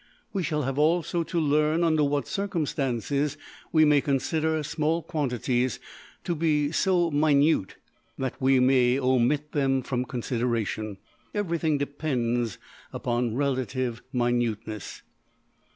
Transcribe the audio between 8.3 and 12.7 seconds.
we may omit them from consideration. Everything depends